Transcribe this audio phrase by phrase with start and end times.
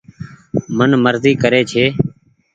[0.77, 1.85] من مرزي ڪري ڇي۔